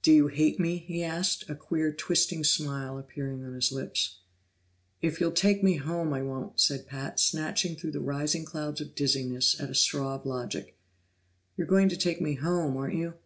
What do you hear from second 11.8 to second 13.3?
to take me home, aren't you?"